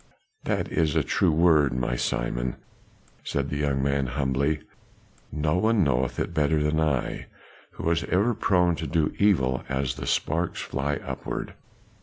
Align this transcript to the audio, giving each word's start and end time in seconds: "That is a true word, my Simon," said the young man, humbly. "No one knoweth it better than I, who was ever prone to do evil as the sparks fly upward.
"That 0.45 0.71
is 0.71 0.95
a 0.95 1.03
true 1.03 1.29
word, 1.31 1.73
my 1.73 1.95
Simon," 1.95 2.55
said 3.23 3.51
the 3.51 3.57
young 3.57 3.83
man, 3.83 4.07
humbly. 4.07 4.61
"No 5.31 5.57
one 5.57 5.83
knoweth 5.83 6.17
it 6.19 6.33
better 6.33 6.63
than 6.63 6.79
I, 6.79 7.27
who 7.73 7.83
was 7.83 8.03
ever 8.05 8.33
prone 8.33 8.73
to 8.77 8.87
do 8.87 9.13
evil 9.19 9.63
as 9.69 9.93
the 9.97 10.07
sparks 10.07 10.59
fly 10.59 10.95
upward. 10.95 11.53